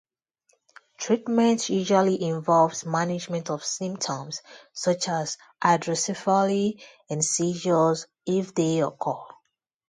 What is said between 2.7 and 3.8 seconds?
management of